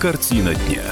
[0.00, 0.84] Картина дня.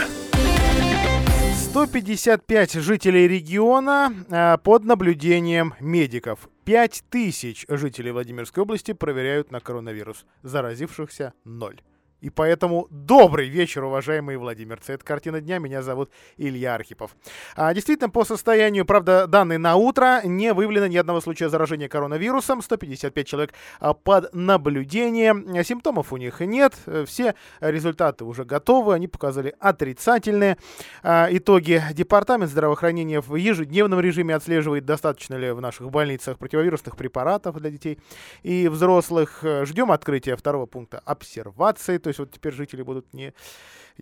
[1.55, 6.49] 155 жителей региона э, под наблюдением медиков.
[6.65, 10.27] 5000 жителей Владимирской области проверяют на коронавирус.
[10.43, 11.81] Заразившихся ноль.
[12.27, 14.95] И поэтому добрый вечер, уважаемые владимирцы.
[14.95, 15.61] Это «Картина дня».
[15.61, 17.15] Меня зовут Илья Архипов.
[17.55, 22.63] А, действительно, по состоянию, правда, данные на утро, не выявлено ни одного случая заражения коронавирусом.
[22.63, 25.63] 155 человек а, под наблюдением.
[25.63, 26.75] Симптомов у них нет.
[27.07, 28.95] Все результаты уже готовы.
[28.95, 30.59] Они показали отрицательные
[31.05, 31.81] а, итоги.
[31.93, 38.01] Департамент здравоохранения в ежедневном режиме отслеживает, достаточно ли в наших больницах противовирусных препаратов для детей
[38.43, 39.45] и взрослых.
[39.63, 43.33] Ждем открытия второго пункта обсервации то есть вот теперь жители будут не,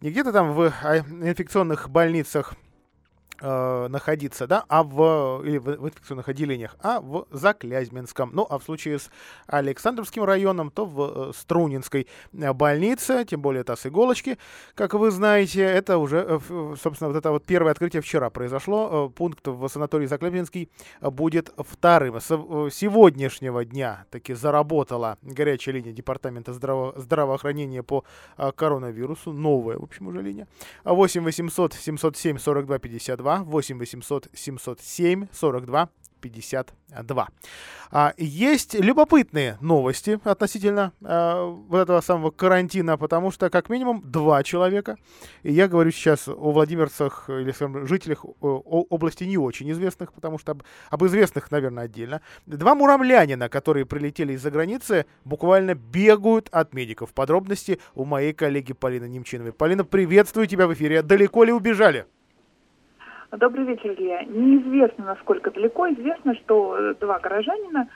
[0.00, 2.54] не где-то там в а, инфекционных больницах
[3.40, 8.30] э, находиться, да, а в, или в, в инфекционных отделениях, а в Заклязьминском.
[8.32, 9.10] Ну, а в случае с
[9.46, 14.38] Александровским районом, то в э, Струнинской э, больнице, тем более это с иголочки,
[14.74, 16.40] как вы знаете, это уже,
[16.80, 19.08] собственно, вот это вот первое открытие вчера произошло.
[19.08, 22.20] Пункт в санатории Заклязьминский будет вторым.
[22.20, 28.04] С сегодняшнего дня таки заработала горячая линия Департамента здраво здравоохранения по
[28.56, 30.46] коронавирусу, новая, в общем, уже линия.
[30.84, 35.88] 8 800 707 42 52 2 8 800 707 42
[36.24, 37.28] 52.
[37.90, 44.42] А, есть любопытные новости относительно а, вот этого самого карантина, потому что как минимум два
[44.42, 44.96] человека,
[45.42, 50.38] и я говорю сейчас о владимирцах или скажем, жителях о, области не очень известных, потому
[50.38, 52.22] что об, об известных, наверное, отдельно.
[52.46, 57.12] Два муромлянина, которые прилетели из-за границы, буквально бегают от медиков.
[57.12, 59.52] Подробности у моей коллеги Полины Немчиновой.
[59.52, 61.02] Полина, приветствую тебя в эфире.
[61.02, 62.06] Далеко ли убежали?
[63.38, 64.22] Добрый вечер, Илья.
[64.24, 65.88] Неизвестно, насколько далеко.
[65.88, 67.88] Известно, что э, два горожанина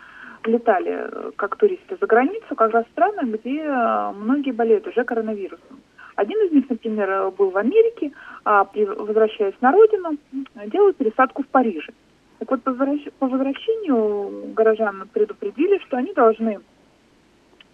[0.44, 5.04] летали э, как туристы за границу, как раз в страны, где э, многие болеют уже
[5.04, 5.80] коронавирусом.
[6.16, 8.10] Один из них, например, был в Америке,
[8.44, 10.18] а возвращаясь на родину,
[10.66, 11.92] делал пересадку в Париже.
[12.40, 16.58] Так вот, по возвращению горожан предупредили, что они должны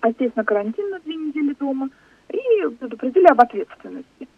[0.01, 1.89] осесть на карантин на две недели дома
[2.29, 4.29] и предупредили об ответственности.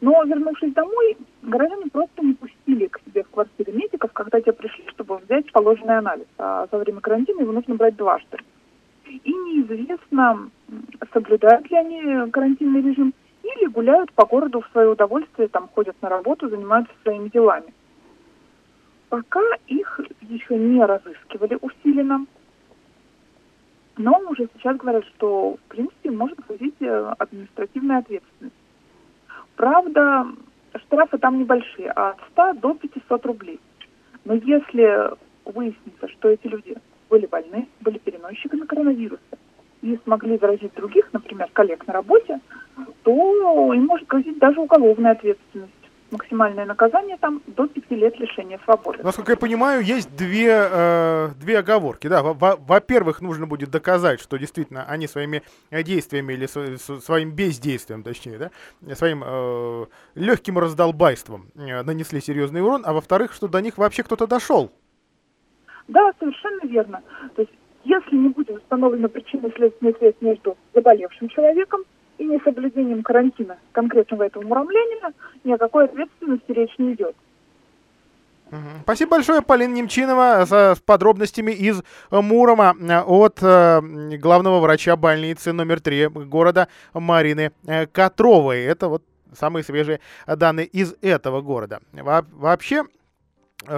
[0.00, 4.84] Но, вернувшись домой, горожане просто не пустили к себе в квартире медиков, когда те пришли,
[4.88, 6.26] чтобы взять положенный анализ.
[6.38, 8.38] А за время карантина его нужно брать дважды.
[9.06, 10.50] И неизвестно,
[11.12, 16.08] соблюдают ли они карантинный режим или гуляют по городу в свое удовольствие, там ходят на
[16.08, 17.72] работу, занимаются своими делами.
[19.08, 22.26] Пока их еще не разыскивали усиленно,
[23.96, 28.56] но уже сейчас говорят, что, в принципе, может грозить э, административная ответственность.
[29.56, 30.26] Правда,
[30.84, 33.60] штрафы там небольшие, от 100 до 500 рублей.
[34.24, 35.10] Но если
[35.44, 36.76] выяснится, что эти люди
[37.08, 39.20] были больны, были переносчиками коронавируса
[39.82, 42.40] и смогли заразить других, например, коллег на работе,
[43.02, 45.72] то им может грозить даже уголовная ответственность
[46.10, 49.02] максимальное наказание там до пяти лет лишения свободы.
[49.02, 52.06] Насколько я понимаю, есть две, э, две оговорки.
[52.06, 58.94] Да, во-первых, нужно будет доказать, что действительно они своими действиями или своим бездействием, точнее, да,
[58.94, 64.26] своим э, легким раздолбайством э, нанесли серьезный урон, а во-вторых, что до них вообще кто-то
[64.26, 64.70] дошел.
[65.88, 67.02] Да, совершенно верно.
[67.36, 67.52] То есть,
[67.84, 71.84] если не будет установлена причинно-следственная связь между заболевшим человеком
[72.18, 75.12] и несоблюдением карантина конкретного этого муромлянина
[75.44, 77.14] ни о какой ответственности речь не идет.
[78.82, 81.82] Спасибо большое, Полина Немчинова, с подробностями из
[82.12, 83.80] Мурома от э,
[84.18, 88.62] главного врача больницы номер 3 города Марины э, Котровой.
[88.62, 89.02] Это вот
[89.36, 89.98] самые свежие
[90.28, 91.80] данные из этого города.
[91.92, 92.84] Во вообще,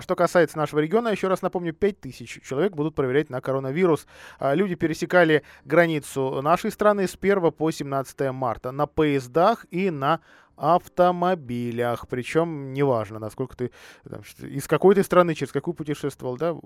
[0.00, 4.06] что касается нашего региона, еще раз напомню, 5000 человек будут проверять на коронавирус.
[4.38, 10.20] А, люди пересекали границу нашей страны с 1 по 17 марта на поездах и на
[10.56, 12.08] автомобилях.
[12.08, 13.70] Причем неважно, насколько ты
[14.08, 16.56] там, из какой ты страны, через какую путешествовал, да,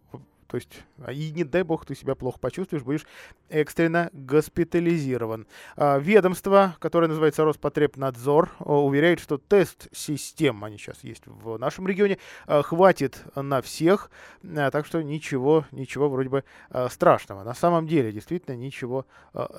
[0.53, 3.07] то есть, а, и не дай бог ты себя плохо почувствуешь, будешь
[3.49, 5.47] экстренно госпитализирован.
[5.79, 12.19] А, ведомство, которое называется Роспотребнадзор, уверяет, что тест систем, они сейчас есть в нашем регионе,
[12.47, 14.11] хватит на всех,
[14.43, 16.45] так что ничего, ничего вроде бы
[16.91, 17.45] страшного.
[17.45, 19.07] На самом деле, действительно, ничего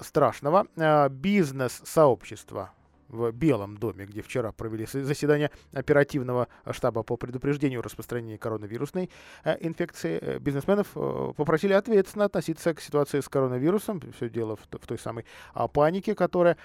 [0.02, 0.68] страшного.
[1.10, 2.72] Бизнес-сообщество
[3.10, 9.10] в Белом доме, где вчера провели заседание оперативного штаба по предупреждению распространения коронавирусной
[9.44, 10.20] э, инфекции.
[10.22, 14.02] Э, бизнесменов э, попросили ответственно относиться к ситуации с коронавирусом.
[14.16, 16.58] Все дело в, той самой а, панике, которая,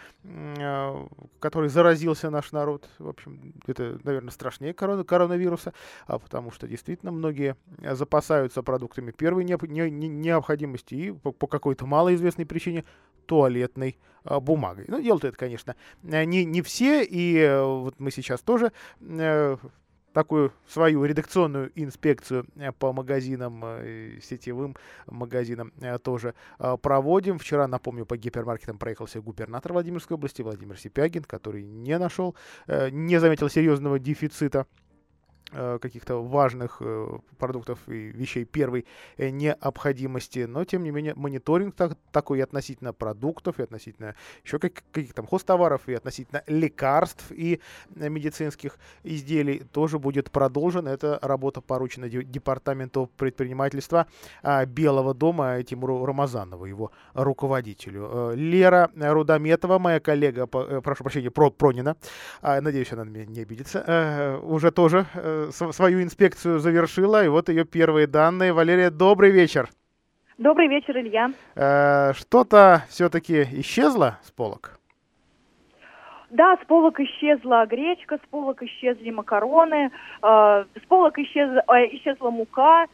[1.40, 2.88] которой заразился наш народ.
[2.99, 5.73] В общем, это, наверное, страшнее корона, коронавируса,
[6.06, 12.85] а потому что действительно многие запасаются продуктами первой необходимости и по какой-то малоизвестной причине
[13.26, 14.84] туалетной бумагой.
[14.88, 18.72] Ну, делают это, конечно, не, не все, и вот мы сейчас тоже
[20.19, 24.75] такую свою редакционную инспекцию э, по магазинам, э, сетевым
[25.06, 26.34] магазинам э, тоже
[26.82, 27.38] проводим.
[27.38, 32.34] Вчера, напомню, по гипермаркетам проехался губернатор Владимирской области Владимир Сипягин, который не нашел,
[32.66, 34.88] не заметил серьезного дефицита Э,
[35.50, 37.08] каких-то важных э,
[37.38, 38.84] продуктов и вещей первой
[39.16, 44.14] э, необходимости, но тем не менее мониторинг так, такой и относительно продуктов, и относительно
[44.44, 47.60] еще как, каких-то там хостоваров, и относительно лекарств и
[47.94, 50.86] медицинских изделий тоже будет продолжен.
[50.86, 54.06] Эта работа поручена департаменту предпринимательства
[54.42, 58.32] а, Белого дома Тимуру Рамазанову, его руководителю.
[58.34, 61.96] Лера Рудометова, моя коллега, прошу прощения, про Пронина,
[62.42, 65.06] а, надеюсь, она на меня не обидится, уже тоже
[65.52, 68.52] свою инспекцию завершила, и вот ее первые данные.
[68.52, 69.69] Валерия, добрый вечер.
[70.38, 71.32] Добрый вечер, Илья.
[71.56, 74.79] Э, что-то все-таки исчезло с полок?
[76.31, 79.90] Да, с полок исчезла гречка, с полок исчезли макароны,
[80.23, 82.87] э, с полок исчез, э, исчезла мука,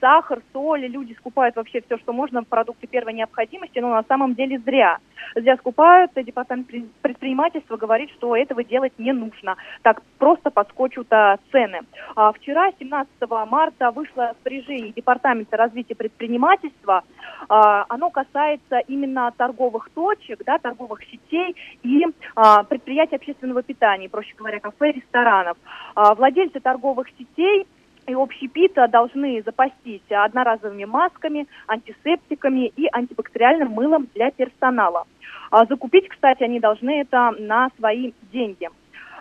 [0.00, 0.86] сахар, соль.
[0.86, 4.98] Люди скупают вообще все, что можно, продукты первой необходимости, но на самом деле зря
[5.34, 6.12] зря скупают.
[6.14, 6.68] Департамент
[7.02, 9.56] предпринимательства говорит, что этого делать не нужно.
[9.82, 11.80] Так просто подскочут а, цены.
[12.14, 13.10] А, вчера, 17
[13.48, 17.04] марта, вышло распоряжение Департамента развития предпринимательства.
[17.48, 22.04] А, оно касается именно торговых точек, да, торговых сетей и
[22.34, 25.56] а, предприятий общественного питания, проще говоря, кафе, ресторанов.
[25.94, 27.66] А, владельцы торговых сетей
[28.08, 35.04] и общепита должны запастись одноразовыми масками, антисептиками и антибактериальным мылом для персонала.
[35.50, 38.68] А закупить, кстати, они должны это на свои деньги.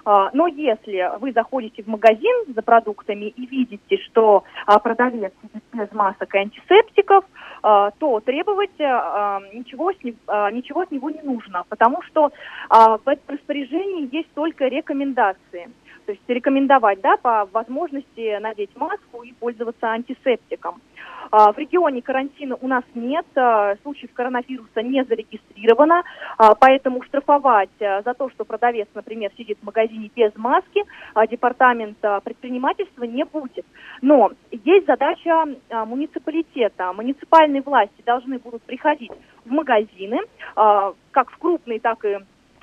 [0.06, 5.34] А, но если вы заходите в магазин за продуктами и видите, что а, продавец
[5.74, 7.26] без масок и антисептиков,
[7.62, 12.32] то требовать ничего с, ничего с него не нужно, потому что
[12.70, 15.68] в этом распоряжении есть только рекомендации–
[16.08, 20.82] то есть рекомендовать, да, по возможности надеть маску и пользоваться антисептиком.
[21.32, 26.04] А, в регионе карантина у нас нет, а, случаев коронавируса не зарегистрировано,
[26.38, 30.86] а, поэтому штрафовать за то, что продавец, например, сидит в магазине без маски,
[31.30, 33.66] департамент предпринимательства не будет.
[34.02, 36.94] Но есть задача муниципалитета.
[36.94, 39.12] Муниципальные власти должны будут приходить
[39.44, 40.20] в магазины,
[40.56, 42.20] как в крупные, так и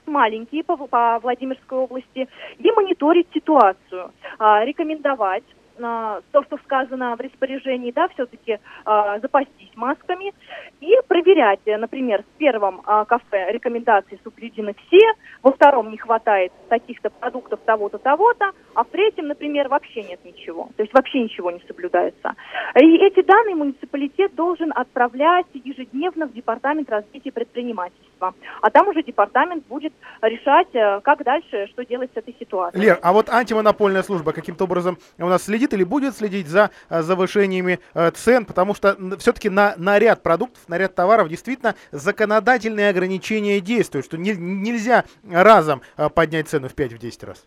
[0.06, 2.29] маленькие по, по Владимирской области,
[2.59, 5.45] и мониторить ситуацию, а, рекомендовать
[5.76, 10.32] то, что сказано в распоряжении, да, все-таки а, запастись масками
[10.81, 15.12] и проверять, например, в первом а, кафе рекомендации соблюдены все,
[15.43, 20.69] во втором не хватает таких-то продуктов того-то, того-то, а в третьем, например, вообще нет ничего,
[20.76, 22.35] то есть вообще ничего не соблюдается.
[22.81, 29.67] И эти данные муниципалитет должен отправлять ежедневно в Департамент развития предпринимательства, а там уже департамент
[29.67, 29.93] будет
[30.23, 32.82] решать, э, как дальше, что делать с этой ситуацией.
[32.82, 37.02] Лер, а вот антимонопольная служба каким-то образом у нас следит или будет следить за э,
[37.02, 42.90] завышениями э, цен, потому что все-таки на, на ряд продуктов, на ряд товаров действительно законодательные
[42.90, 45.82] ограничения действуют, что не, нельзя разом
[46.14, 47.44] поднять цену в 5-10 раз.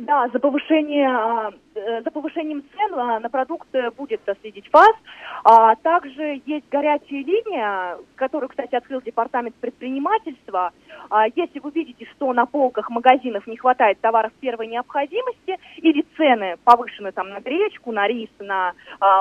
[0.00, 4.96] Да, за повышение, а, э, за повышением цен а, на продукты будет следить ФАС.
[5.44, 10.72] А также есть горячая линия, которую, кстати, открыл департамент предпринимательства.
[11.10, 16.56] А, если вы видите, что на полках магазинов не хватает товаров первой необходимости или цены
[16.64, 18.72] повышены там на гречку, на рис, на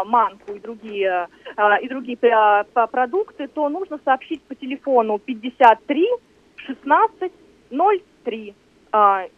[0.05, 1.27] манку и другие,
[1.81, 2.17] и другие
[2.73, 6.07] продукты, то нужно сообщить по телефону 53
[6.55, 7.31] 16
[7.69, 8.55] 03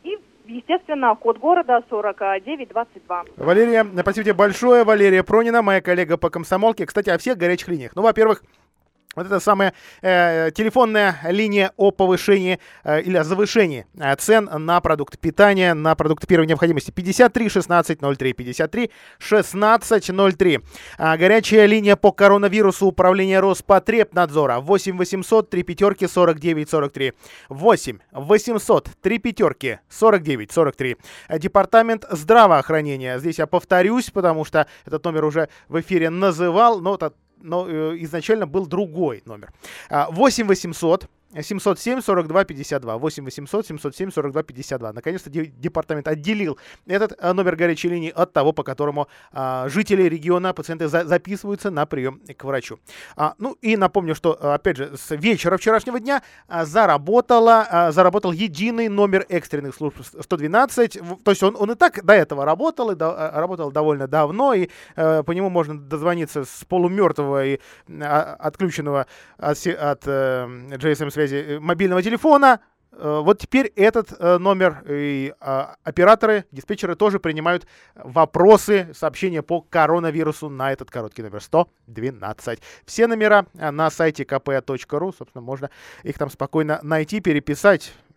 [0.03, 3.23] и естественно, код города 4922.
[3.37, 4.83] Валерия, спасибо тебе большое.
[4.83, 6.85] Валерия Пронина, моя коллега по комсомолке.
[6.85, 7.91] Кстати, о всех горячих линиях.
[7.95, 8.43] Ну, во-первых,
[9.15, 14.79] вот это самая э, телефонная линия о повышении э, или о завышении э, цен на
[14.79, 16.91] продукты питания, на продукты первой необходимости.
[16.91, 20.59] 53 16 03, 53 16 03.
[20.97, 27.13] А, горячая линия по коронавирусу управления Роспотребнадзора 8 800 3 пятерки 49 43.
[27.49, 30.97] 8 800 3 пятерки 49 43.
[31.37, 33.19] Департамент здравоохранения.
[33.19, 37.97] Здесь я повторюсь, потому что этот номер уже в эфире называл, но это но э,
[37.99, 39.51] изначально был другой номер.
[39.89, 42.97] 8 800 707 42 52.
[42.97, 44.93] 8 800 707 42 52.
[44.93, 50.53] Наконец-то департамент отделил этот а, номер горячей линии от того, по которому а, жители региона,
[50.53, 52.79] пациенты за, записываются на прием к врачу.
[53.15, 58.31] А, ну и напомню, что, опять же, с вечера вчерашнего дня а, заработала, а, заработал
[58.31, 60.99] единый номер экстренных служб 112.
[61.23, 64.53] То есть он, он и так до этого работал, и до, а, работал довольно давно,
[64.53, 67.59] и а, по нему можно дозвониться с полумертвого и
[67.89, 69.07] а, отключенного
[69.37, 72.59] от, от а, GSM связи связи мобильного телефона,
[72.91, 80.73] вот теперь этот номер и а, операторы, диспетчеры тоже принимают вопросы, сообщения по коронавирусу на
[80.73, 82.59] этот короткий номер 112.
[82.85, 85.69] Все номера на сайте kp.ru, собственно, можно
[86.03, 88.10] их там спокойно найти, переписать Э,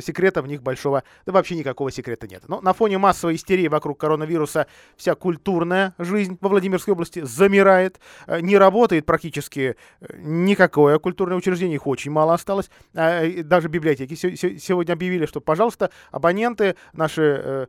[0.00, 2.44] секрета в них большого, да вообще никакого секрета нет.
[2.48, 4.66] Но на фоне массовой истерии вокруг коронавируса
[4.96, 11.76] вся культурная жизнь во Владимирской области замирает, э, не работает практически э, никакое культурное учреждение,
[11.76, 12.70] их очень мало осталось.
[12.94, 17.68] А, даже библиотеки сегодня объявили, что, пожалуйста, абоненты, наши,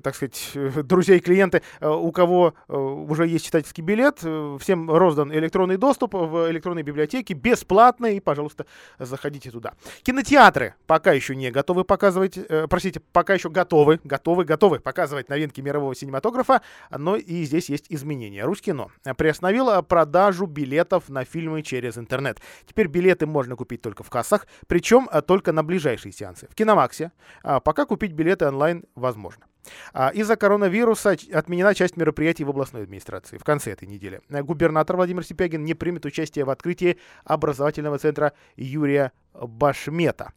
[0.00, 0.52] так сказать,
[0.86, 6.82] друзья и клиенты, у кого уже есть читательский билет, всем роздан электронный доступ в электронные
[6.82, 8.66] библиотеки, бесплатный, и, пожалуйста,
[8.98, 9.74] заходите туда.
[10.02, 15.60] Кинотеатры пока еще не готовы показывать, э, простите, пока еще готовы, готовы, готовы показывать новинки
[15.60, 18.44] мирового синематографа, но и здесь есть изменения.
[18.44, 22.40] Рускино приостановила продажу билетов на фильмы через интернет.
[22.66, 26.48] Теперь билеты можно купить только в кассах, причем э, только на ближайшие сеансы.
[26.50, 29.44] В Киномаксе а пока купить билеты онлайн возможно.
[29.92, 34.20] А, из-за коронавируса отменена часть мероприятий в областной администрации в конце этой недели.
[34.28, 40.32] Губернатор Владимир Сипягин не примет участие в открытии образовательного центра Юрия Башмета.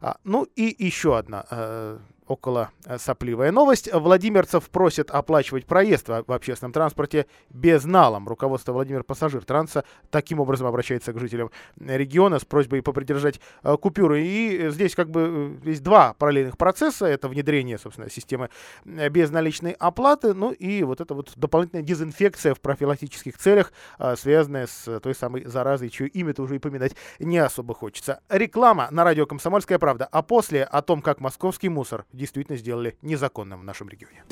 [0.00, 1.98] А, ну и еще одна э,
[2.30, 3.92] около э, сопливая новость.
[3.92, 8.28] Владимирцев просят оплачивать проезд в общественном транспорте безналом.
[8.28, 14.22] Руководство Владимир Пассажир Транса таким образом обращается к жителям региона с просьбой попридержать э, купюры.
[14.22, 17.06] И здесь как бы э, есть два параллельных процесса.
[17.06, 18.48] Это внедрение, собственно, системы
[18.84, 23.72] безналичной оплаты, ну и вот это вот дополнительная дезинфекция в профилактических целях,
[24.16, 28.20] связанная с той самой заразой, чье имя-то уже и поминать не особо хочется.
[28.28, 33.60] Реклама на радио «Комсомольская правда», а после о том, как московский мусор действительно сделали незаконным
[33.60, 34.24] в нашем регионе.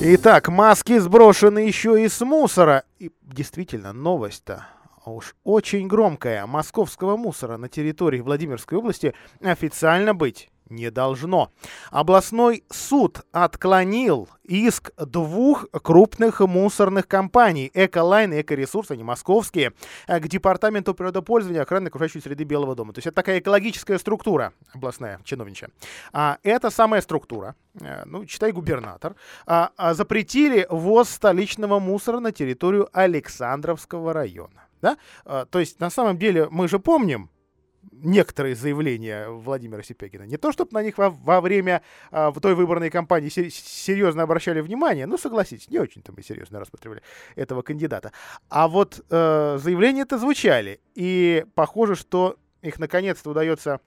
[0.00, 2.84] Итак, маски сброшены еще и с мусора.
[2.98, 4.66] И действительно, новость-то
[5.04, 6.46] уж очень громкая.
[6.46, 11.50] Московского мусора на территории Владимирской области официально быть не должно.
[11.90, 19.72] Областной суд отклонил иск двух крупных мусорных компаний «Эколайн» и «Экоресурс», они московские,
[20.06, 22.92] к Департаменту природопользования и охраны окружающей среды Белого дома.
[22.92, 25.70] То есть это такая экологическая структура областная, чиновничья.
[26.12, 32.32] А эта самая структура, э, ну, читай губернатор, а, а запретили ввоз столичного мусора на
[32.32, 34.66] территорию Александровского района.
[34.82, 34.96] Да?
[35.24, 37.30] А, то есть на самом деле мы же помним,
[38.02, 40.24] некоторые заявления Владимира Сипягина.
[40.24, 44.22] Не то, чтобы на них во, во время а, в той выборной кампании сер- серьезно
[44.22, 47.02] обращали внимание, ну, согласитесь, не очень-то мы серьезно рассматривали
[47.34, 48.12] этого кандидата.
[48.48, 53.80] А вот э, заявления-то звучали, и похоже, что их наконец-то удается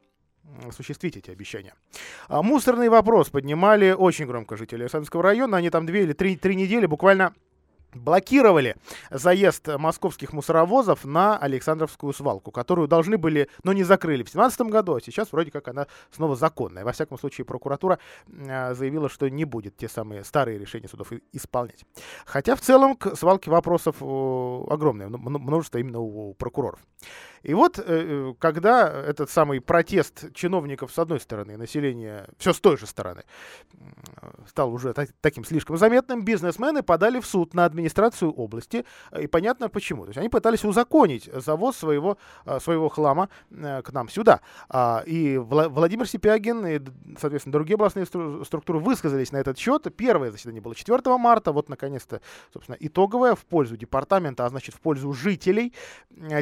[0.68, 1.74] осуществить эти обещания.
[2.28, 5.58] А, мусорный вопрос поднимали очень громко жители Александровского района.
[5.58, 7.34] Они там две или три, три недели буквально
[7.94, 8.76] блокировали
[9.10, 14.96] заезд московских мусоровозов на Александровскую свалку, которую должны были, но не закрыли в 2017 году,
[14.96, 16.86] а сейчас вроде как она снова законная.
[16.86, 21.86] Во всяком случае, прокуратура э, заявила, что не будет те самые старые решения судов исполнять.
[22.26, 26.80] Хотя в целом к свалке вопросов огромное, множество именно у прокуроров.
[27.44, 32.60] И вот, э, э, когда этот самый протест чиновников с одной стороны, населения все с
[32.60, 33.24] той же стороны,
[34.48, 38.86] стал уже таким слишком заметным, бизнесмены подали в суд на администрацию области.
[39.18, 40.04] И понятно почему.
[40.04, 44.42] То есть они пытались узаконить завоз своего, э, своего хлама к нам сюда.
[44.70, 46.82] А, и Владимир Сипягин и,
[47.20, 49.88] соответственно, другие областные структуры высказались на этот счет.
[49.96, 51.52] Первое заседание было 4 марта.
[51.52, 52.22] Вот, наконец-то,
[52.54, 55.74] собственно, итоговое в пользу департамента, а значит, в пользу жителей.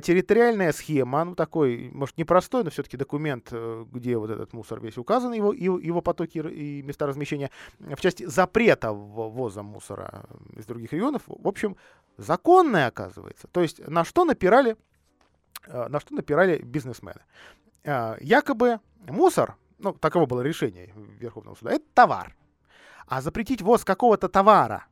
[0.02, 4.80] Территориальная схема схема, ну такой, может, непростой, но все-таки документ, э, где вот этот мусор
[4.80, 10.26] весь указан, его, его, потоки и места размещения, в части запрета ввоза мусора
[10.56, 11.76] из других регионов, в общем,
[12.18, 13.48] законная оказывается.
[13.48, 14.78] То есть на что напирали,
[15.68, 17.22] э, на что напирали бизнесмены?
[17.84, 22.36] Э, якобы мусор, ну, таково было решение Верховного суда, это товар.
[23.08, 24.86] А запретить ввоз какого-то товара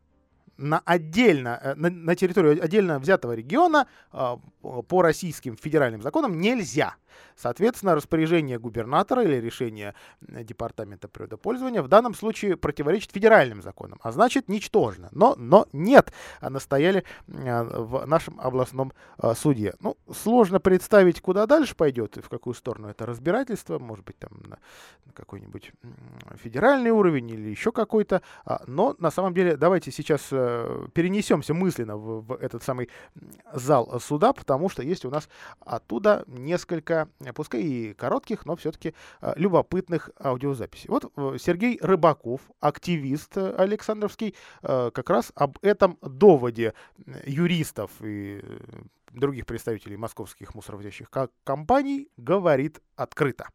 [0.58, 6.96] на отдельно, на, на территорию отдельно взятого региона по российским федеральным законам нельзя.
[7.38, 14.50] Соответственно, распоряжение губернатора или решение Департамента природопользования в данном случае противоречит федеральным законам, а значит
[14.50, 15.10] ничтожно.
[15.12, 18.92] Но, но нет, а настояли в нашем областном
[19.36, 19.76] суде.
[19.80, 24.32] Ну, сложно представить, куда дальше пойдет и в какую сторону это разбирательство, может быть, там
[24.46, 24.58] на
[25.14, 25.72] какой-нибудь
[26.36, 28.22] федеральный уровень или еще какой-то.
[28.46, 32.90] А, но на самом деле давайте сейчас э, перенесемся мысленно в, в этот самый
[33.54, 38.94] зал суда, потому что есть у нас оттуда несколько Э, пускай и коротких, но все-таки
[39.22, 40.90] э, любопытных аудиозаписей.
[40.90, 41.12] Вот
[41.42, 46.74] Сергей Рыбаков, активист Александровский, как раз об этом доводе
[47.26, 48.44] юристов и
[49.12, 51.10] других представителей московских мусоровозящих
[51.44, 53.48] компаний говорит открыто.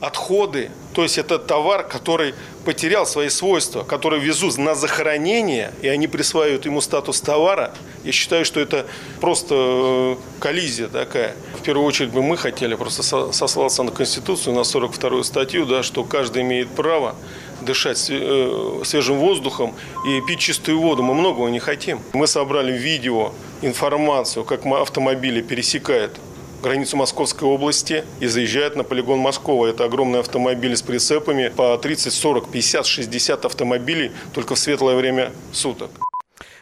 [0.00, 2.32] Отходы, то есть это товар, который
[2.64, 7.74] потерял свои свойства, который везут на захоронение, и они присваивают ему статус товара.
[8.04, 8.86] Я считаю, что это
[9.20, 11.34] просто э, коллизия такая.
[11.58, 16.04] В первую очередь бы мы хотели просто сослаться на Конституцию, на 42-ю статью, да, что
[16.04, 17.16] каждый имеет право
[17.60, 19.74] дышать э, свежим воздухом
[20.06, 21.02] и пить чистую воду.
[21.02, 21.98] Мы многого не хотим.
[22.12, 26.20] Мы собрали видео, информацию, как автомобили пересекают
[26.62, 29.66] границу Московской области и заезжают на полигон Москова.
[29.66, 35.32] Это огромные автомобили с прицепами по 30, 40, 50, 60 автомобилей только в светлое время
[35.52, 35.90] суток.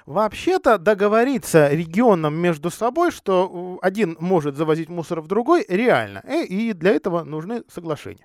[0.06, 6.22] Вообще-то договориться регионам между собой, что один может завозить мусор в другой, реально.
[6.24, 8.24] Э, и для этого нужны соглашения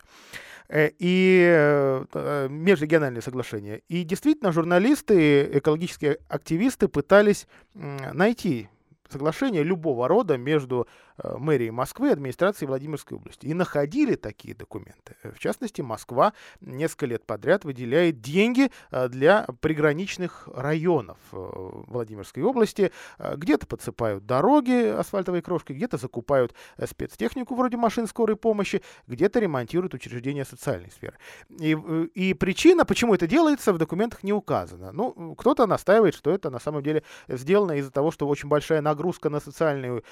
[0.70, 3.82] э, и э, межрегиональные соглашения.
[3.88, 8.70] И действительно, журналисты, экологические активисты пытались найти
[9.10, 13.46] соглашение любого рода между Э, мэрии Москвы администрации Владимирской области.
[13.46, 15.16] И находили такие документы.
[15.24, 22.92] В частности, Москва несколько лет подряд выделяет деньги э, для приграничных районов э, Владимирской области.
[23.20, 26.54] Где-то подсыпают дороги асфальтовой крошкой, где-то закупают
[26.84, 31.18] спецтехнику вроде машин скорой помощи, где-то ремонтируют учреждения социальной сферы.
[31.50, 31.72] И,
[32.14, 34.92] и причина, почему это делается, в документах не указана.
[34.92, 39.30] Ну, кто-то настаивает, что это на самом деле сделано из-за того, что очень большая нагрузка
[39.30, 40.04] на социальные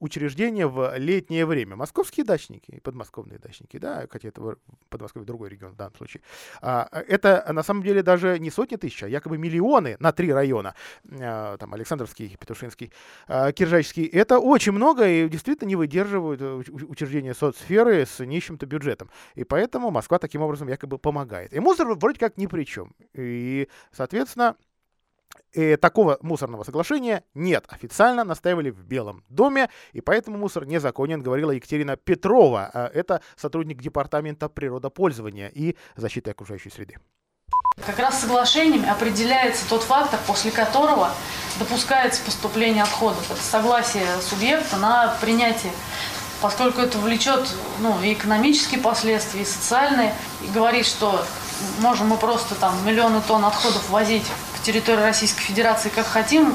[0.00, 1.76] учреждения учреждения в летнее время.
[1.76, 4.56] Московские дачники и подмосковные дачники, да, хотя это
[4.90, 6.22] Подмосковье другой регион в данном случае.
[6.60, 10.74] А, это на самом деле даже не сотни тысяч, а якобы миллионы на три района.
[11.20, 12.92] А, там Александровский, Петушинский,
[13.28, 14.04] а, Киржачский.
[14.04, 19.10] Это очень много и действительно не выдерживают учреждения соцсферы с нищим-то бюджетом.
[19.34, 21.54] И поэтому Москва таким образом якобы помогает.
[21.54, 22.94] И мусор вроде как ни при чем.
[23.14, 24.56] И, соответственно,
[25.52, 27.64] и такого мусорного соглашения нет.
[27.68, 32.70] Официально настаивали в Белом доме, и поэтому мусор незаконен, говорила Екатерина Петрова.
[32.72, 36.96] А это сотрудник Департамента природопользования и защиты окружающей среды.
[37.84, 41.10] Как раз соглашениями определяется тот фактор, после которого
[41.58, 43.30] допускается поступление отходов.
[43.30, 45.72] Это согласие субъекта на принятие
[46.40, 47.48] поскольку это влечет
[47.80, 51.24] ну, и экономические последствия, и социальные, и говорит, что
[51.80, 54.26] можем мы просто там миллионы тонн отходов возить
[54.66, 56.52] территории Российской Федерации как хотим,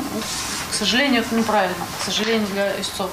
[0.70, 3.10] к сожалению, это неправильно, к сожалению, для истцов.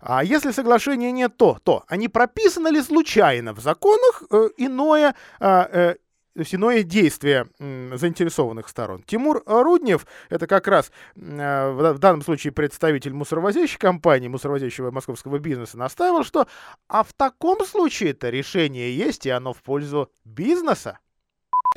[0.00, 5.46] А если соглашения нет, то, то они прописаны ли случайно в законах э, иное, э,
[5.46, 5.94] э,
[6.34, 9.04] то иное действие заинтересованных сторон.
[9.04, 15.78] Тимур Руднев, это как раз э, в данном случае представитель мусоровозящей компании, мусоровозящего московского бизнеса,
[15.78, 16.48] настаивал, что
[16.88, 20.98] а в таком случае это решение есть, и оно в пользу бизнеса.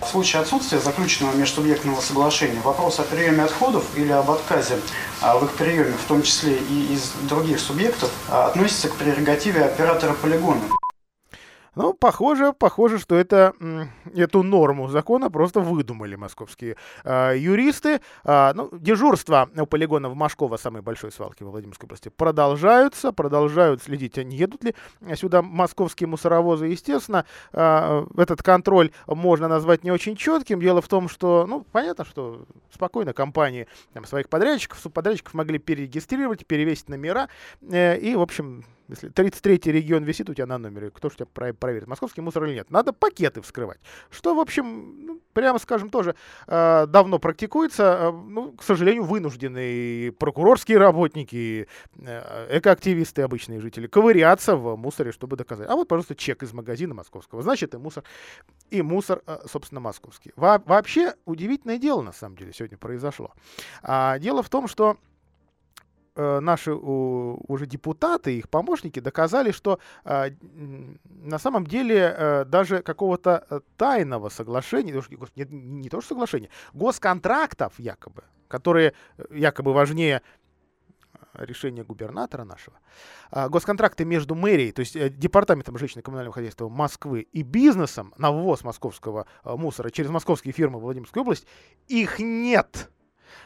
[0.02, 4.80] В случае отсутствия заключенного межсубъектного соглашения вопрос о приеме отходов или об отказе
[5.22, 9.64] а, в их приеме, в том числе и из других субъектов, а, относится к прерогативе
[9.64, 10.62] оператора полигона.
[11.74, 13.54] Ну, похоже, похоже, что это,
[14.14, 18.02] эту норму закона просто выдумали московские э, юристы.
[18.26, 23.82] Э, ну, дежурства у полигона в Машково, самой большой свалки во Владимирской области, продолжаются, продолжают
[23.82, 24.76] следить, а не едут ли
[25.16, 26.66] сюда московские мусоровозы.
[26.66, 30.60] Естественно, э, этот контроль можно назвать не очень четким.
[30.60, 36.46] Дело в том, что, ну, понятно, что спокойно компании там, своих подрядчиков, субподрядчиков могли перерегистрировать,
[36.46, 37.30] перевесить номера
[37.62, 41.26] э, и, в общем, если 33-й регион висит у тебя на номере, кто же тебя
[41.26, 42.70] проверит, московский мусор или нет?
[42.70, 43.80] Надо пакеты вскрывать.
[44.10, 46.16] Что, в общем, ну, прямо скажем, тоже
[46.48, 47.84] э, давно практикуется.
[47.84, 55.38] Э, ну, к сожалению, вынуждены прокурорские работники, э, экоактивисты, обычные жители, ковыряться в мусоре, чтобы
[55.38, 55.70] доказать.
[55.70, 57.42] А вот, пожалуйста, чек из магазина московского.
[57.42, 58.04] Значит, и мусор,
[58.70, 60.34] и мусор, э, собственно, московский.
[60.36, 63.32] Во вообще, удивительное дело, на самом деле, сегодня произошло.
[63.82, 64.98] А, дело в том, что
[66.16, 70.28] наши уже депутаты, их помощники доказали, что а,
[71.06, 74.94] на самом деле э, даже какого-то э, тайного соглашения,
[75.36, 78.94] не, не то что соглашения, госконтрактов якобы, которые
[79.30, 80.22] якобы важнее
[81.34, 82.78] решения губернатора нашего,
[83.30, 88.64] а, госконтракты между мэрией, то есть департаментом жилищно коммунального хозяйства Москвы и бизнесом на ввоз
[88.66, 91.48] московского мусора через московские фирмы в Владимирской области,
[91.88, 92.90] их нет.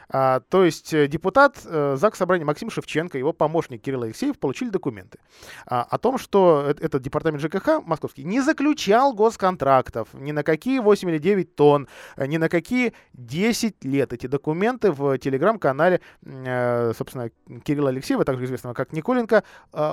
[0.09, 4.69] А, то есть э, депутат э, ЗАГС Собрания Максим Шевченко, его помощник Кирилл Алексеев получили
[4.69, 5.19] документы
[5.65, 11.09] а, о том, что этот департамент ЖКХ московский не заключал госконтрактов ни на какие 8
[11.09, 11.87] или 9 тонн,
[12.17, 14.13] э, ни на какие 10 лет.
[14.13, 17.29] Эти документы в телеграм-канале, собственно,
[17.63, 19.43] Кирилла Алексеева, также известного как Николенко,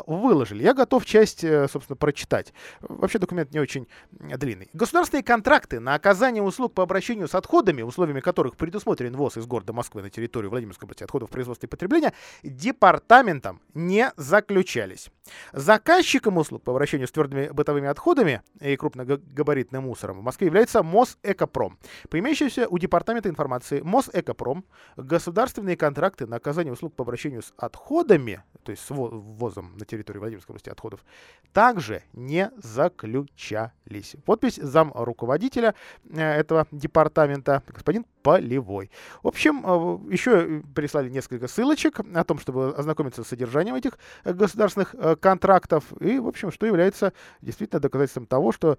[0.07, 0.63] выложили.
[0.63, 2.53] Я готов часть, собственно, прочитать.
[2.81, 4.69] Вообще документ не очень длинный.
[4.73, 9.73] Государственные контракты на оказание услуг по обращению с отходами, условиями которых предусмотрен ВОЗ из города
[9.73, 12.13] Москвы на территорию Владимирской области отходов производства и потребления
[12.43, 15.11] департаментом не заключались.
[15.53, 21.79] Заказчиком услуг по обращению с твердыми бытовыми отходами и крупногабаритным мусором в Москве является Мосэкопром.
[22.11, 24.65] По имеющейся у департамента информации Мосэкопром
[24.97, 30.21] государственные контракты на оказание услуг по обращению с отходами, то есть с ввозом на территорию
[30.21, 31.05] Владимирской области отходов,
[31.53, 34.17] также не заключались.
[34.25, 35.75] Подпись зам руководителя
[36.11, 38.91] э, этого департамента господин Полевой.
[39.23, 44.95] В общем, э, еще прислали несколько ссылочек о том, чтобы ознакомиться с содержанием этих государственных
[44.95, 48.79] э, контрактов и, в общем, что является действительно доказательством того, что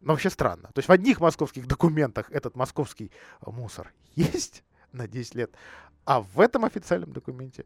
[0.00, 0.68] ну, вообще странно.
[0.74, 3.12] То есть в одних московских документах этот московский
[3.46, 5.54] мусор есть на 10 лет,
[6.04, 7.64] а в этом официальном документе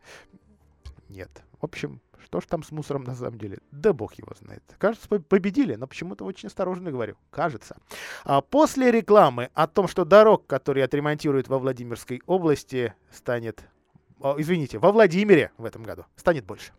[1.08, 1.42] нет.
[1.60, 3.58] В общем, что ж там с мусором на самом деле?
[3.70, 4.62] Да бог его знает.
[4.78, 7.16] Кажется, победили, но почему-то очень осторожно говорю.
[7.30, 7.76] Кажется.
[8.24, 13.64] А после рекламы о том, что дорог, которые отремонтируют во Владимирской области, станет...
[14.38, 16.72] Извините, во Владимире в этом году станет больше.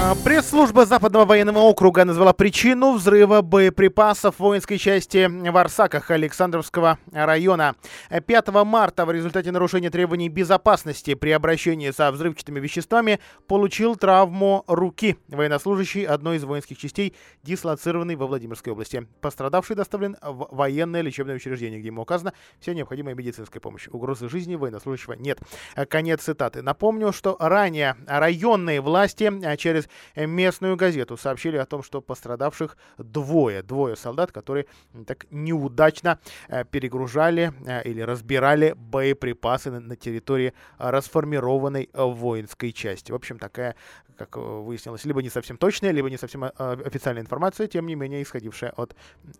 [0.00, 7.74] А, пресс-служба Западного военного округа назвала причину взрыва боеприпасов воинской части в Арсаках Александровского района.
[8.08, 15.18] 5 марта в результате нарушения требований безопасности при обращении со взрывчатыми веществами получил травму руки.
[15.26, 19.08] Военнослужащий одной из воинских частей, дислоцированный во Владимирской области.
[19.20, 23.88] Пострадавший доставлен в военное лечебное учреждение, где ему оказана вся необходимая медицинская помощь.
[23.88, 25.40] Угрозы жизни военнослужащего нет.
[25.88, 26.62] Конец цитаты.
[26.62, 33.62] Напомню, что ранее районные власти через местную газету сообщили о том, что пострадавших двое.
[33.62, 34.66] Двое солдат, которые
[35.06, 43.12] так неудачно э, перегружали э, или разбирали боеприпасы на территории расформированной воинской части.
[43.12, 43.76] В общем, такая,
[44.16, 48.22] как выяснилось, либо не совсем точная, либо не совсем э, официальная информация, тем не менее
[48.22, 48.94] исходившая от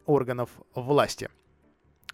[0.07, 1.29] органов власти.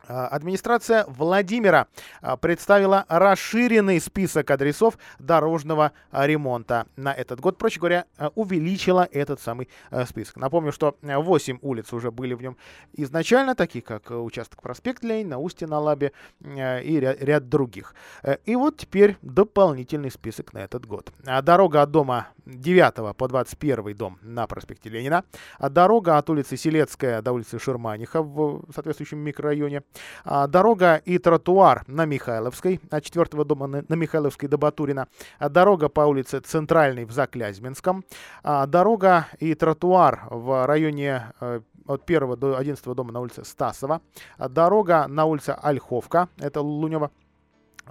[0.07, 1.87] А, администрация Владимира
[2.21, 7.59] а, представила расширенный список адресов дорожного а, ремонта на этот год.
[7.59, 9.69] Проще говоря, увеличила этот самый
[10.07, 10.37] список.
[10.37, 12.57] Напомню, что 8 улиц уже были в нем
[12.93, 17.95] изначально, такие как участок проспект Лень, на Устье, на Лабе и ряд, ряд других.
[18.23, 21.13] Э, и вот теперь дополнительный список на этот год.
[21.43, 25.25] Дорога от дома 9 по 21 дом на проспекте Ленина.
[25.59, 29.83] Дорога от улицы Селецкая до улицы Шерманиха в соответствующем микрорайоне.
[30.25, 35.09] А, дорога и тротуар на Михайловской, от 4 дома на Михайловской до Батурина.
[35.39, 38.05] А, дорога по улице Центральной в Заклязьминском.
[38.43, 44.01] А, дорога и тротуар в районе э, от 1 до 11 дома на улице Стасова.
[44.39, 47.11] Дорога на улице Ольховка, это Лунева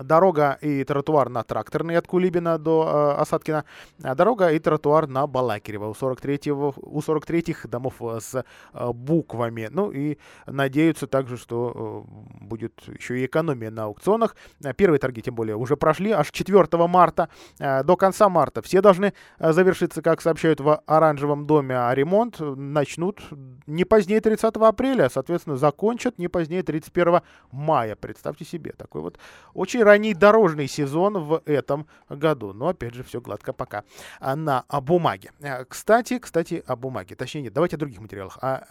[0.01, 3.65] Дорога и тротуар на Тракторной от Кулибина до э, Осадкина.
[3.99, 8.35] Дорога и тротуар на Балакирева у 43-го, у 43-х домов с
[8.73, 9.67] э, буквами.
[9.71, 14.35] Ну и надеются также, что э, будет еще и экономия на аукционах.
[14.77, 17.29] Первые торги, тем более, уже прошли аж 4 марта.
[17.59, 22.39] Э, до конца марта все должны э, завершиться, как сообщают в Оранжевом доме, а ремонт
[22.39, 23.21] начнут
[23.67, 27.95] не позднее 30 апреля, соответственно, закончат не позднее 31 мая.
[27.95, 29.19] Представьте себе, такой вот
[29.53, 32.53] очень ранний дорожный сезон в этом году.
[32.53, 33.83] Но, опять же, все гладко пока
[34.19, 35.31] а, на о бумаге.
[35.39, 37.15] Э, кстати, кстати, о бумаге.
[37.15, 38.37] Точнее, нет, давайте о других материалах.
[38.41, 38.65] О,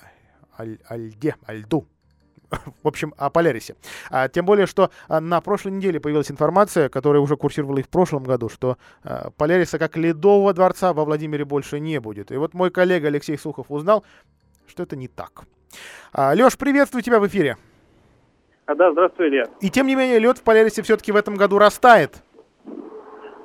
[0.57, 1.87] о, о льде, о льду
[2.83, 3.77] в общем, о Полярисе.
[4.11, 7.89] А, тем более, что а, на прошлой неделе появилась информация, которая уже курсировала и в
[7.89, 12.31] прошлом году, что а, Поляриса как ледового дворца во Владимире больше не будет.
[12.31, 14.05] И вот мой коллега Алексей Сухов узнал,
[14.67, 15.45] что это не так.
[16.13, 17.57] А, Леш, приветствую тебя в эфире.
[18.67, 19.45] А, да, здравствуй, Илья.
[19.61, 22.23] И тем не менее, лед в Полярисе все-таки в этом году растает.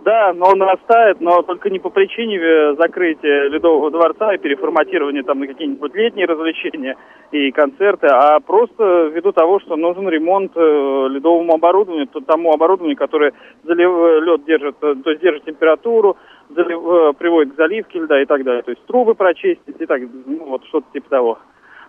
[0.06, 5.21] Да, но он растает, но только не по причине э, закрытия Ледового дворца и переформатирования
[5.23, 6.95] там на какие-нибудь летние развлечения
[7.32, 13.34] и концерты, а просто ввиду того, что нужен ремонт э, ледовому оборудованию, тому оборудованию, которое
[13.65, 16.15] залив, э, лед держит, то есть держит температуру,
[16.56, 18.62] залив, приводит к заливке льда и так далее.
[18.62, 21.39] То есть трубы прочистить и так, ну вот что-то типа того.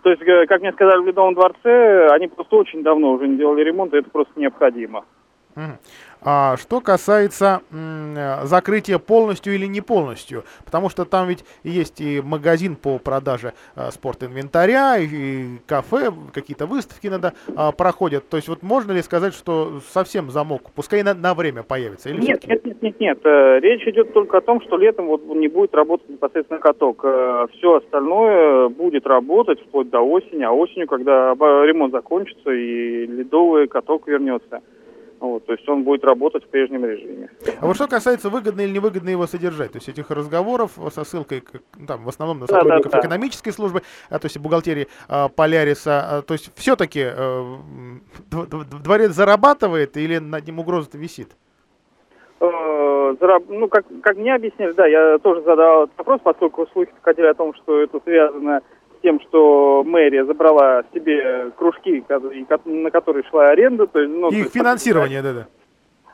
[0.08, 3.36] То есть, э, как мне сказали в Ледовом дворце, они просто очень давно уже не
[3.36, 5.04] делали ремонт, и это просто необходимо.
[6.20, 7.62] А, что касается
[8.44, 13.90] закрытия полностью или не полностью, потому что там ведь есть и магазин по продаже а,
[13.90, 18.28] спортинвентаря, и, кафе, какие-то выставки иногда а, проходят.
[18.28, 22.10] То есть вот можно ли сказать, что совсем замок, пускай на, на время появится?
[22.10, 23.18] Или нет, нет, нет, нет, нет.
[23.24, 27.00] Э, речь идет только о том, что летом вот не будет работать непосредственно каток.
[27.04, 33.68] Э, Все остальное будет работать вплоть до осени, а осенью, когда ремонт закончится и ледовый
[33.68, 34.60] каток вернется.
[35.20, 37.30] Вот, то есть он будет работать в прежнем режиме.
[37.60, 41.42] А вот что касается выгодно или невыгодно его содержать, то есть этих разговоров со ссылкой
[41.86, 43.08] там, в основном на сотрудников да, да, да.
[43.08, 47.58] экономической службы, а, то есть бухгалтерии а, Поляриса, а, то есть все-таки а,
[48.30, 51.30] дворец зарабатывает или над ним угроза-то висит?
[52.40, 53.14] Э,
[53.48, 57.34] ну, как, как мне объяснили, да, я тоже задал этот вопрос, поскольку слухи ходили о
[57.34, 58.62] том, что это связано
[59.02, 62.04] тем, что мэрия забрала себе кружки,
[62.64, 63.86] на которые шла аренда.
[63.86, 65.46] То есть, ну, Их финансирование, да-да.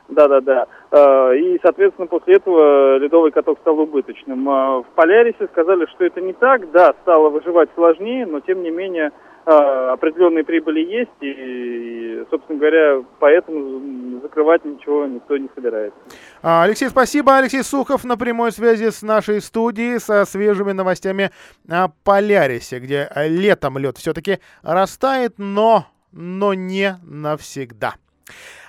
[0.07, 0.67] Да-да-да.
[0.91, 4.47] Э, и, соответственно, после этого ледовый каток стал убыточным.
[4.47, 6.69] Э, в Полярисе сказали, что это не так.
[6.71, 9.11] Да, стало выживать сложнее, но, тем не менее,
[9.45, 11.11] определенные прибыли есть.
[11.21, 15.99] И, собственно говоря, поэтому закрывать ничего никто не собирается.
[16.41, 17.37] А, Алексей, спасибо.
[17.37, 21.31] Алексей Сухов на прямой связи с нашей студией со свежими новостями
[21.69, 27.95] о Полярисе, где летом лед все-таки растает, но, но не навсегда.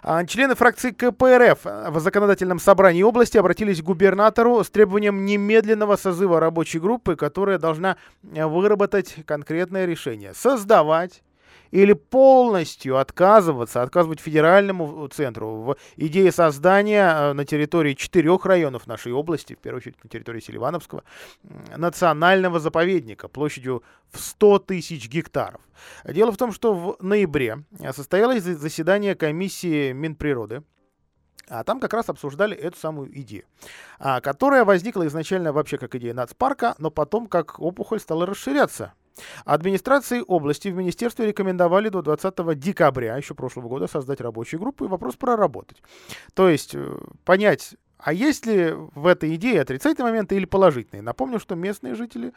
[0.03, 6.41] А, члены фракции КПРФ в законодательном собрании области обратились к губернатору с требованием немедленного созыва
[6.41, 10.35] рабочей группы, которая должна выработать конкретное решение.
[10.35, 11.23] Создавать
[11.77, 19.13] или полностью отказываться, отказывать федеральному центру в идее создания э, на территории четырех районов нашей
[19.13, 21.05] области, в первую очередь на территории Селивановского,
[21.77, 25.61] национального заповедника площадью в 100 тысяч гектаров.
[26.05, 27.59] Дело в том, что в ноябре
[27.93, 30.63] состоялось заседание комиссии Минприроды,
[31.47, 33.45] а там как раз обсуждали эту самую идею,
[33.99, 38.95] а, которая возникла изначально вообще как идея нацпарка, но потом как опухоль стала расширяться
[39.45, 44.89] Администрации области в министерстве рекомендовали до 20 декабря еще прошлого года создать рабочую группу и
[44.89, 45.83] вопрос проработать.
[46.35, 51.03] То есть э, понять, а есть ли в этой идее отрицательные моменты или положительные?
[51.03, 52.33] Напомню, что местные жители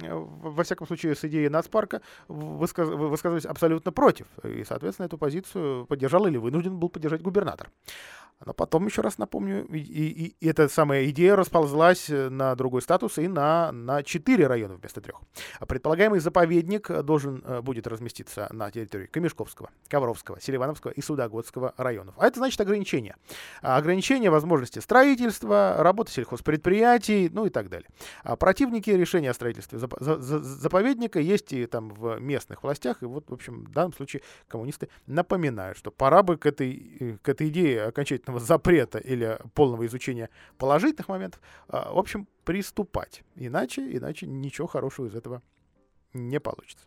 [0.00, 2.88] во всяком случае, с идеей нацпарка высказ...
[2.88, 4.26] высказывались абсолютно против.
[4.44, 7.70] И, соответственно, эту позицию поддержал или вынужден был поддержать губернатор.
[8.44, 13.18] Но потом, еще раз напомню, и, и, и эта самая идея расползлась на другой статус
[13.18, 15.20] и на, на 4 района вместо трех.
[15.66, 22.14] Предполагаемый заповедник должен э, будет разместиться на территории Камешковского, Ковровского, Селивановского и Судогодского районов.
[22.18, 23.16] А это значит ограничения.
[23.60, 27.88] А ограничения возможности строительства, работы сельхозпредприятий, ну и так далее.
[28.22, 33.02] А противники решения о строительстве заповедника есть и там в местных властях.
[33.02, 37.16] И вот, в общем, в данном случае коммунисты напоминают, что пора бы к этой, э,
[37.22, 43.22] к этой идее окончательно окончательного запрета или полного изучения положительных моментов, а, в общем, приступать.
[43.36, 45.42] Иначе, иначе ничего хорошего из этого
[46.12, 46.86] не получится.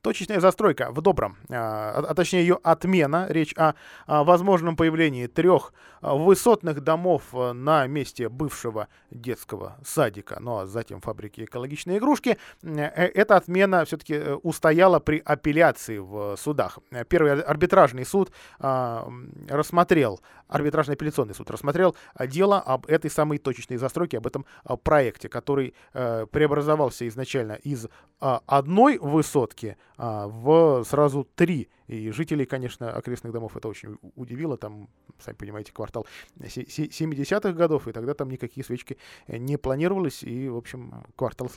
[0.00, 3.74] Точечная застройка в Добром, а, а, а точнее ее отмена, речь о,
[4.06, 10.66] о возможном появлении трех а, высотных домов а, на месте бывшего детского садика, ну а
[10.66, 12.38] затем фабрики экологичной игрушки.
[12.62, 16.78] Э, эта отмена все-таки э, устояла при апелляции в судах.
[17.08, 19.08] Первый арбитражный суд а,
[19.48, 24.44] рассмотрел, арбитражный апелляционный суд рассмотрел дело об этой самой точечной застройке, об этом
[24.82, 27.88] проекте, который а, преобразовался изначально из
[28.20, 31.68] а, одной высотки порядке а, в сразу три.
[31.86, 34.56] И жителей, конечно, окрестных домов это очень удивило.
[34.56, 36.06] Там, сами понимаете, квартал
[36.38, 41.50] 70-х годов, и тогда там никакие свечки э, не планировалось, и, в общем, квартал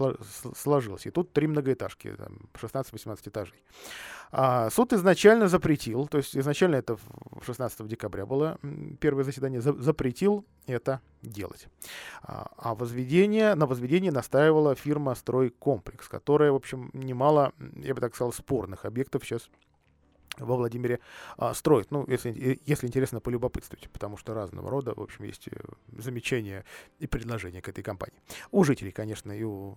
[0.55, 1.09] сложился.
[1.09, 2.15] И тут три многоэтажки,
[2.53, 3.63] 16-18 этажей.
[4.31, 6.97] А, суд изначально запретил, то есть изначально это
[7.41, 8.59] 16 декабря было
[8.99, 11.67] первое заседание, за, запретил это делать.
[12.21, 18.15] А, а возведение, на возведение настаивала фирма «Стройкомплекс», которая, в общем, немало, я бы так
[18.15, 19.49] сказал, спорных объектов сейчас
[20.39, 20.99] во Владимире
[21.37, 21.91] а, строит.
[21.91, 25.57] Ну, если, если интересно, полюбопытствуйте, потому что разного рода, в общем, есть э,
[25.97, 26.65] замечания
[26.99, 28.17] и предложения к этой компании.
[28.51, 29.75] У жителей, конечно, и у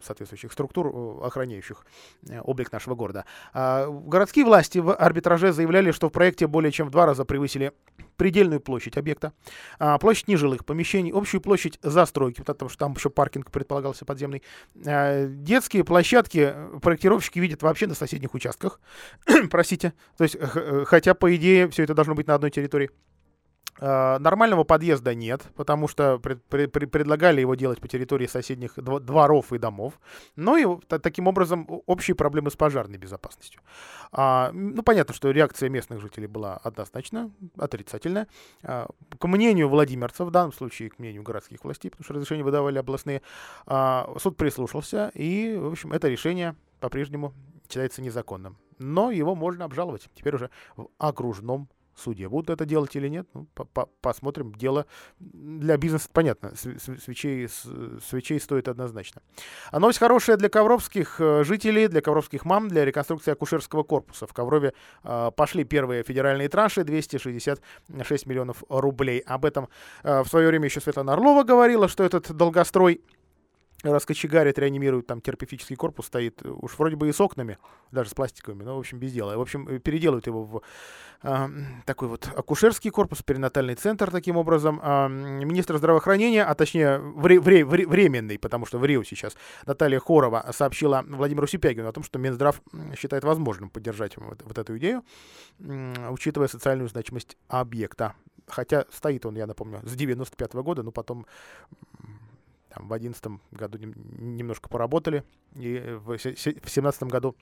[0.00, 1.84] соответствующих структур, охраняющих
[2.28, 3.24] э, облик нашего города.
[3.52, 7.72] А, городские власти в арбитраже заявляли, что в проекте более чем в два раза превысили
[8.18, 9.32] предельную площадь объекта,
[9.78, 14.42] а, площадь нежилых помещений, общую площадь застройки, потому что там еще паркинг предполагался подземный.
[14.84, 18.80] А, детские площадки проектировщики видят вообще на соседних участках,
[19.50, 20.36] простите, то есть,
[20.84, 22.90] хотя, по идее, все это должно быть на одной территории.
[23.80, 29.52] А, нормального подъезда нет, потому что пред, пред, предлагали его делать по территории соседних дворов
[29.52, 29.94] и домов.
[30.36, 33.60] Ну и таким образом общие проблемы с пожарной безопасностью.
[34.12, 38.26] А, ну, понятно, что реакция местных жителей была однозначно отрицательная.
[38.62, 38.88] А,
[39.18, 43.22] к мнению владимирцев, в данном случае к мнению городских властей, потому что разрешения выдавали областные,
[43.66, 47.34] а, суд прислушался, и, в общем, это решение по-прежнему
[47.68, 48.56] считается незаконным.
[48.78, 51.68] Но его можно обжаловать теперь уже в окружном
[52.00, 52.28] суде.
[52.28, 53.46] Будут это делать или нет, ну,
[54.00, 54.54] посмотрим.
[54.54, 54.86] Дело
[55.18, 56.52] для бизнеса понятно.
[56.56, 59.22] Свечей, свечей стоит однозначно.
[59.70, 64.26] А новость хорошая для ковровских э, жителей, для ковровских мам, для реконструкции акушерского корпуса.
[64.26, 64.72] В Коврове
[65.04, 69.20] э, пошли первые федеральные транши, 266 миллионов рублей.
[69.20, 69.68] Об этом
[70.02, 73.00] э, в свое время еще Светлана Орлова говорила, что этот долгострой
[73.82, 77.58] раскочегарит, реанимирует, там терапевтический корпус стоит, уж вроде бы и с окнами,
[77.92, 79.36] даже с пластиковыми, но, в общем, без дела.
[79.36, 80.62] В общем, э, переделают его в
[81.22, 81.48] э,
[81.84, 84.80] такой вот акушерский корпус, перинатальный центр таким образом.
[84.82, 90.00] Э, министр здравоохранения, а точнее вре, вре, вре, временный, потому что в Рио сейчас, Наталья
[90.00, 92.60] Хорова сообщила Владимиру Сипягину о том, что Минздрав
[92.98, 95.04] считает возможным поддержать вот, вот эту идею,
[95.60, 98.14] э, учитывая социальную значимость объекта.
[98.48, 101.26] Хотя стоит он, я напомню, с 95 -го года, но потом
[102.78, 107.36] там, в 2011 году немножко поработали, и в 2017 году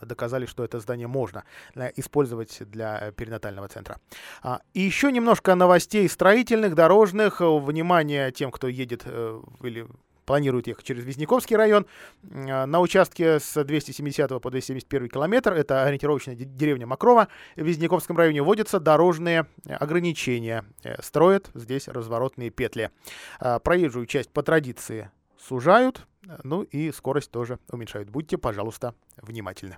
[0.00, 3.98] доказали, что это здание можно э, использовать для перинатального центра.
[4.42, 7.40] А, и еще немножко новостей строительных, дорожных.
[7.40, 9.86] Внимание тем, кто едет э, или
[10.26, 11.86] планирует ехать через Визняковский район.
[12.22, 18.42] Э, на участке с 270 по 271 километр, это ориентировочная деревня Макрова, в Визняковском районе
[18.42, 20.64] вводятся дорожные ограничения.
[20.82, 22.90] Э, строят здесь разворотные петли.
[23.40, 26.06] Э, проезжую часть по традиции сужают,
[26.42, 28.10] ну и скорость тоже уменьшают.
[28.10, 29.76] Будьте, пожалуйста, внимательны.